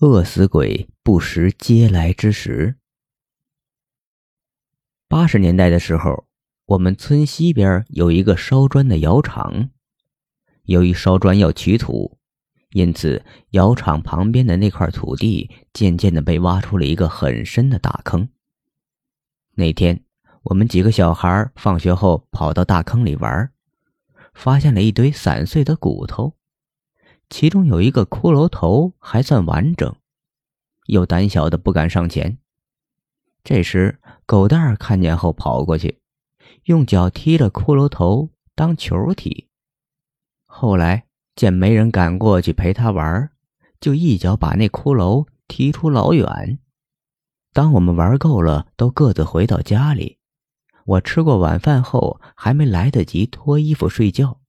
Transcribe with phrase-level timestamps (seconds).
[0.00, 2.76] 饿死鬼不食嗟来之食。
[5.08, 6.28] 八十年代的时候，
[6.66, 9.70] 我们村西边有一个烧砖的窑厂，
[10.62, 12.16] 由于烧砖要取土，
[12.70, 18.28] 因此窑厂旁边的那块土地渐渐的被挖出了一个很深的大坑。
[19.56, 20.04] 那天，
[20.44, 23.50] 我们几个小孩放学后跑到大坑里玩，
[24.32, 26.37] 发现了一堆散碎的骨头。
[27.30, 29.94] 其中有一个骷髅头还算完整，
[30.86, 32.38] 又胆小的不敢上前。
[33.44, 36.00] 这时，狗蛋儿看见后跑过去，
[36.64, 39.46] 用脚踢了骷髅头当球踢。
[40.44, 41.04] 后来
[41.36, 43.30] 见没人敢过去陪他玩，
[43.80, 46.58] 就一脚把那骷髅踢出老远。
[47.52, 50.18] 当我们玩够了，都各自回到家里。
[50.84, 54.40] 我吃过晚饭后，还没来得及脱衣服睡觉。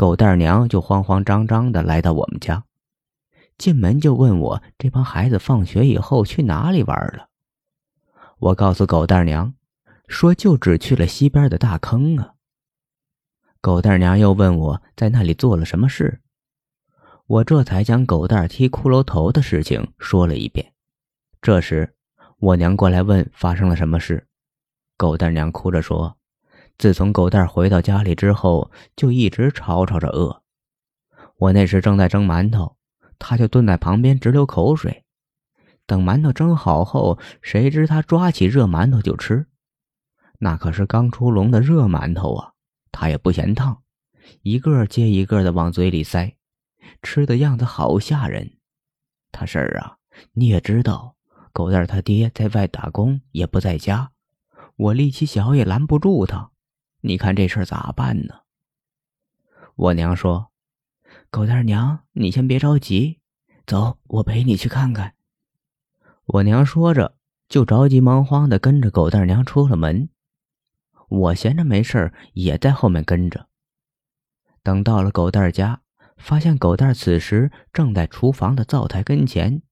[0.00, 2.64] 狗蛋娘就慌慌张张的来到我们家，
[3.58, 7.28] 进门就问我这帮孩子放学以后去哪里玩了。
[8.38, 9.52] 我告诉狗蛋娘，
[10.08, 12.32] 说就只去了西边的大坑啊。
[13.60, 16.22] 狗蛋娘又问我在那里做了什么事，
[17.26, 20.72] 我这才将狗蛋踢骷髅头的事情说了一遍。
[21.42, 21.94] 这时，
[22.38, 24.26] 我娘过来问发生了什么事，
[24.96, 26.16] 狗蛋娘哭着说。
[26.80, 30.42] 自从狗蛋回到家里之后，就一直吵吵着饿。
[31.36, 32.78] 我那时正在蒸馒头，
[33.18, 35.04] 他就蹲在旁边直流口水。
[35.84, 39.46] 等馒头蒸好后，谁知他抓起热馒头就吃，
[40.38, 42.52] 那可是刚出笼的热馒头啊！
[42.90, 43.82] 他也不嫌烫，
[44.40, 46.34] 一个接一个的往嘴里塞，
[47.02, 48.56] 吃的样子好吓人。
[49.32, 49.98] 他婶儿啊，
[50.32, 51.14] 你也知道，
[51.52, 54.12] 狗蛋他爹在外打工，也不在家，
[54.76, 56.50] 我力气小也拦不住他。
[57.02, 58.40] 你看这事儿咋办呢？
[59.74, 60.50] 我娘说
[61.30, 63.20] ：“狗蛋娘，你先别着急，
[63.66, 65.14] 走，我陪你去看看。”
[66.26, 67.16] 我娘说着，
[67.48, 70.10] 就着急忙慌的跟着狗蛋娘出了门。
[71.08, 73.48] 我闲着没事儿，也在后面跟着。
[74.62, 75.80] 等到了狗蛋家，
[76.18, 79.62] 发现狗蛋此时正在厨房的灶台跟前，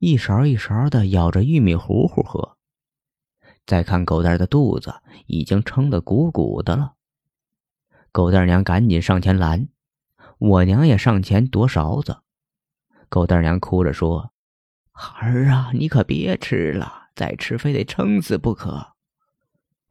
[0.00, 2.58] 一勺一勺的舀着玉米糊糊喝。
[3.64, 4.94] 再看狗蛋的肚子
[5.26, 6.94] 已经撑得鼓鼓的了，
[8.10, 9.68] 狗蛋娘赶紧上前拦，
[10.38, 12.18] 我娘也上前夺勺子。
[13.08, 14.32] 狗蛋娘哭着说
[14.90, 18.94] ：“孩儿啊，你可别吃了，再吃非得撑死不可。”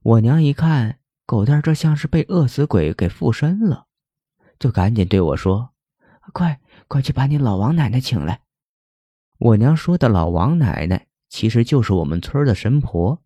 [0.03, 3.85] 我娘一看狗蛋这像是被饿死鬼给附身了，
[4.59, 5.71] 就赶紧对我说
[6.33, 8.41] ：“快快去把你老王奶奶请来。”
[9.39, 13.21] 我娘说的老王奶奶其实就是我们村的神婆。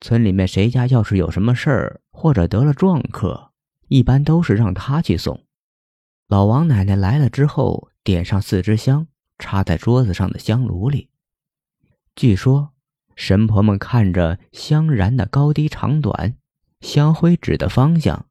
[0.00, 3.52] 村里面谁家要是有什么事儿，或者得了壮客，
[3.88, 5.44] 一般都是让他去送。
[6.28, 9.06] 老王奶奶来了之后，点上四支香，
[9.38, 11.10] 插在桌子上的香炉里。
[12.14, 12.72] 据说，
[13.14, 16.36] 神婆们看着香燃的高低长短，
[16.80, 18.26] 香灰指的方向，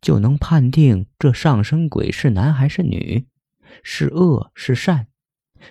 [0.00, 3.26] 就能判定这上身鬼是男还是女，
[3.82, 5.06] 是恶是善，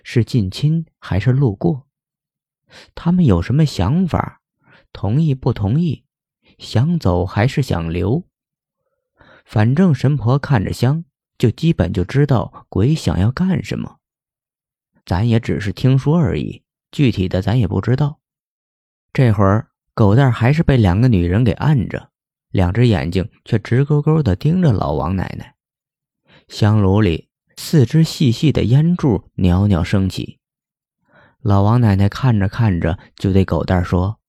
[0.03, 1.87] 是近亲还是路过。
[2.95, 4.41] 他们有什么想法？
[4.95, 6.05] 同意不同意？
[6.57, 8.23] 想走还是想留？
[9.43, 11.03] 反正神婆看着香，
[11.37, 13.97] 就基本就知道鬼想要干什么。
[15.05, 16.63] 咱也只是听说而已，
[16.93, 18.21] 具体的咱也不知道。
[19.11, 22.11] 这会儿狗蛋还是被两个女人给按着，
[22.49, 25.55] 两只眼睛却直勾勾的盯着老王奶奶。
[26.47, 30.39] 香炉里四支细细的烟柱袅袅升起。
[31.41, 34.21] 老王奶奶看着看着，就对狗蛋说。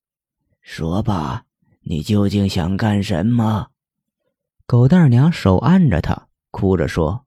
[0.68, 1.44] 说吧，
[1.82, 3.68] 你究竟想干什么？
[4.66, 7.24] 狗蛋儿娘手按着他，哭着说：“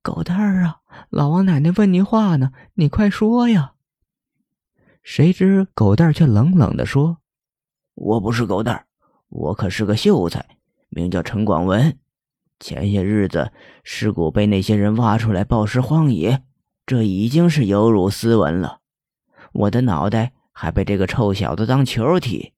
[0.00, 0.78] 狗蛋儿啊，
[1.10, 3.72] 老王奶奶问你话呢，你快说呀！”
[5.02, 7.18] 谁知狗蛋儿却冷冷的说
[7.94, 8.86] ：“我不是狗蛋儿，
[9.28, 10.56] 我可是个秀才，
[10.88, 11.98] 名叫陈广文。
[12.60, 13.50] 前些日子
[13.82, 16.44] 尸骨被那些人挖出来暴尸荒野，
[16.86, 18.78] 这已经是有辱斯文了。
[19.52, 22.52] 我的脑袋……”还被这个臭小子当球踢。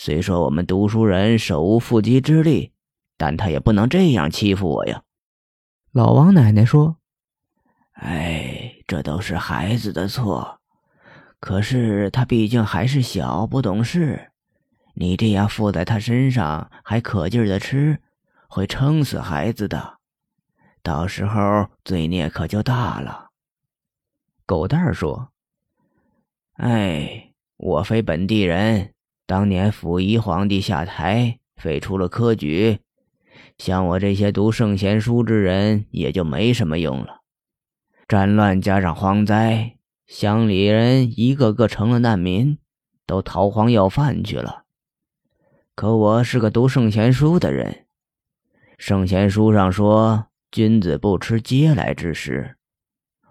[0.00, 2.72] 虽说我们读书人手无缚鸡之力，
[3.16, 5.02] 但他也不能这样欺负我呀。
[5.90, 6.98] 老王奶奶说
[7.98, 10.60] ：“哎，这都是孩子的错。
[11.40, 14.30] 可是他毕竟还是小，不懂事。
[14.94, 18.00] 你这样附在他身上，还可劲儿的吃，
[18.48, 19.98] 会撑死孩子的。
[20.80, 23.30] 到时候罪孽可就大了。”
[24.46, 25.32] 狗蛋儿说。
[26.52, 28.94] 哎，我非本地人。
[29.28, 32.78] 当年溥仪皇帝下台，废除了科举，
[33.58, 37.20] 像我这些读圣贤书之人也就没什么用了。
[38.08, 39.76] 战乱加上荒灾，
[40.06, 42.56] 乡里人一个个成了难民，
[43.04, 44.64] 都逃荒要饭去了。
[45.74, 47.84] 可我是个读圣贤书的人，
[48.78, 52.56] 圣贤书上说，君子不吃嗟来之食。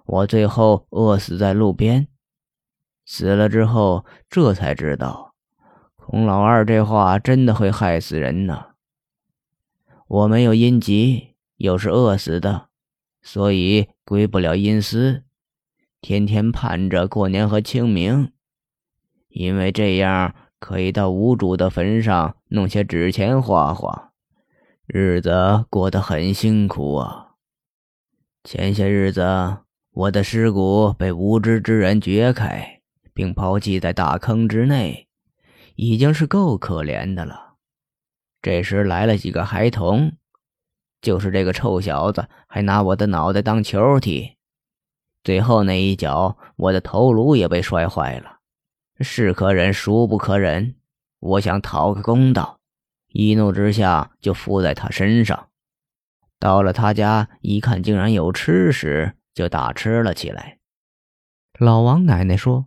[0.06, 2.08] 我最后饿死在路边，
[3.04, 5.27] 死了之后，这才知道，
[6.10, 8.68] 孔老二这话真的会害死人呢。
[10.08, 12.70] 我没有阴疾，又是饿死的，
[13.22, 15.24] 所以归不了阴司，
[16.00, 18.32] 天天盼着过年和清明，
[19.28, 24.14] 因为这样可以到无主的坟上弄些纸钱花花，
[24.86, 27.32] 日子过得很辛苦啊。
[28.46, 29.58] 前些日子。
[29.92, 32.82] 我的尸骨被无知之人掘开，
[33.16, 35.07] 并抛弃在大坑之内，
[35.78, 37.54] 已经是够可怜的了。
[38.42, 40.18] 这时来了几个孩童，
[41.02, 44.36] 就是这个臭小子，还拿我的脑袋当球踢。
[45.24, 48.40] 最后那一脚，我的头颅也被摔坏了。
[49.00, 50.76] 是可忍，孰不可忍？
[51.20, 52.60] 我想讨个公道，
[53.08, 55.50] 一怒之下就附在他身上。
[56.40, 59.14] 到了他家一看，竟然有吃食。
[59.38, 60.58] 就大吃了起来。
[61.60, 62.66] 老王奶奶说：“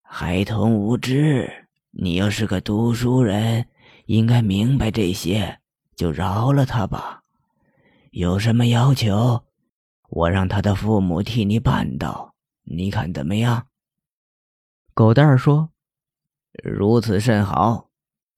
[0.00, 1.61] 孩童无知，
[1.92, 3.68] 你要是个读书人，
[4.06, 5.60] 应该明白这些，
[5.94, 7.22] 就饶了他吧。
[8.10, 9.44] 有什么要求，
[10.08, 12.34] 我让他的父母替你办到，
[12.64, 13.68] 你看怎么样？”
[14.94, 15.70] 狗蛋儿说
[16.64, 17.88] ：“如此甚好，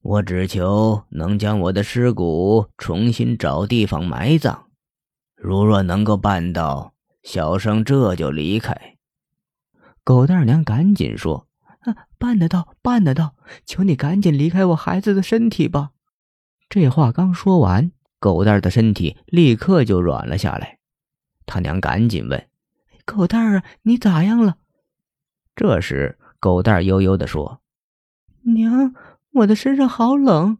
[0.02, 4.68] 我只求能将我的尸骨重新找地方埋葬。
[5.36, 6.92] 如若能够办到。”
[7.24, 8.98] 小生这就离开。
[10.04, 11.48] 狗蛋娘赶紧说：“，
[12.18, 13.34] 办得到，办得到！
[13.66, 15.90] 求你赶紧离开我孩子的身体吧。”
[16.70, 20.78] 这话刚说完，狗蛋的身体立刻就软了下来。
[21.46, 22.48] 他娘赶紧问
[23.04, 24.56] ：“狗蛋啊，你咋样了？”
[25.54, 27.60] 这时，狗蛋悠悠地说
[28.54, 28.94] ：“娘，
[29.32, 30.58] 我的身上好冷。”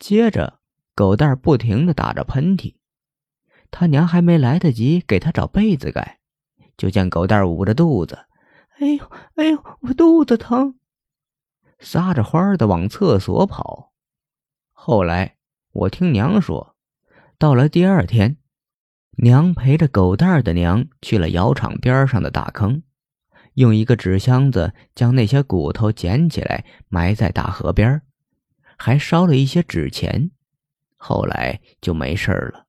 [0.00, 0.58] 接着，
[0.94, 2.74] 狗蛋不停地打着喷嚏。
[3.70, 6.20] 他娘还没来得及给他找被子盖，
[6.76, 8.26] 就见狗蛋捂着肚子，
[8.80, 10.74] 哎呦哎呦，我肚子疼，
[11.78, 13.92] 撒着欢儿的往厕所跑。
[14.72, 15.36] 后来
[15.70, 16.74] 我听娘说，
[17.38, 18.36] 到了第二天，
[19.18, 22.82] 娘陪着狗蛋儿的娘去了窑厂边上的大坑，
[23.54, 28.02] 用一个纸箱子将那些骨头捡起来埋在大河边，
[28.76, 30.32] 还烧了一些纸钱。
[30.96, 32.63] 后来就没事了。